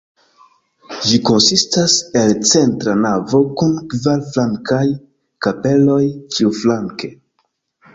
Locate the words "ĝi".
1.09-1.19